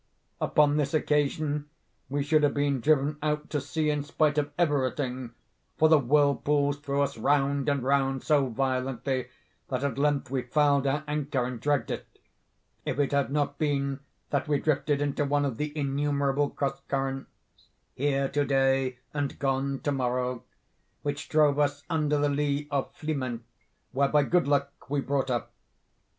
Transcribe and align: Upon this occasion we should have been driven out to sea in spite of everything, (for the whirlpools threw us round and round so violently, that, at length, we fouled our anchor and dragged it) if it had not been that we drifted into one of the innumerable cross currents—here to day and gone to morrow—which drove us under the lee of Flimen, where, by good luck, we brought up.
Upon 0.41 0.77
this 0.77 0.95
occasion 0.95 1.69
we 2.09 2.23
should 2.23 2.41
have 2.41 2.55
been 2.55 2.81
driven 2.81 3.19
out 3.21 3.51
to 3.51 3.61
sea 3.61 3.91
in 3.91 4.01
spite 4.03 4.39
of 4.39 4.49
everything, 4.57 5.35
(for 5.77 5.89
the 5.89 5.99
whirlpools 5.99 6.79
threw 6.79 7.03
us 7.03 7.19
round 7.19 7.69
and 7.69 7.83
round 7.83 8.23
so 8.23 8.47
violently, 8.47 9.27
that, 9.67 9.83
at 9.83 9.99
length, 9.99 10.31
we 10.31 10.41
fouled 10.41 10.87
our 10.87 11.03
anchor 11.07 11.45
and 11.45 11.59
dragged 11.61 11.91
it) 11.91 12.07
if 12.83 12.97
it 12.97 13.11
had 13.11 13.31
not 13.31 13.59
been 13.59 13.99
that 14.31 14.47
we 14.47 14.57
drifted 14.59 15.03
into 15.03 15.23
one 15.23 15.45
of 15.45 15.57
the 15.57 15.71
innumerable 15.77 16.49
cross 16.49 16.81
currents—here 16.87 18.27
to 18.29 18.43
day 18.43 18.97
and 19.13 19.37
gone 19.37 19.81
to 19.81 19.91
morrow—which 19.91 21.29
drove 21.29 21.59
us 21.59 21.83
under 21.91 22.17
the 22.17 22.27
lee 22.27 22.67
of 22.71 22.91
Flimen, 22.95 23.43
where, 23.91 24.09
by 24.09 24.23
good 24.23 24.47
luck, 24.47 24.71
we 24.89 24.99
brought 24.99 25.29
up. 25.29 25.51